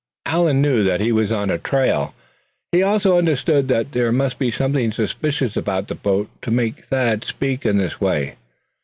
[0.25, 2.15] Allan knew that he was on trial.
[2.71, 7.23] He also understood that there must be something suspicious about the boat to make Thad
[7.23, 8.33] speak in this way.